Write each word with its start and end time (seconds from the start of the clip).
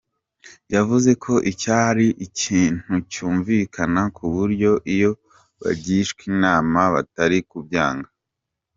Yavuze 0.75 1.11
ko 1.23 1.33
icyo 1.51 1.71
ari 1.87 2.07
ikintu 2.27 2.93
cyumvikana 3.11 4.01
ku 4.15 4.23
buryo 4.33 4.71
iyo 4.93 5.11
bagishwa 5.61 6.21
inama 6.31 6.79
batari 6.95 7.37
kubyanga. 7.51 8.09